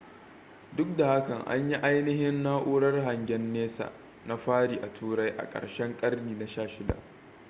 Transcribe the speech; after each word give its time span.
duk 0.77 0.97
da 0.97 1.07
haka 1.07 1.35
an 1.51 1.69
yi 1.69 1.75
ainihin 1.75 2.43
na'urar 2.43 3.03
hangen 3.03 3.53
nesa 3.53 3.91
na 4.25 4.37
fari 4.37 4.77
a 4.83 4.87
turai 4.93 5.37
a 5.37 5.49
karshen 5.49 5.97
karni 5.97 6.39
na 6.39 6.45
16 6.45 6.95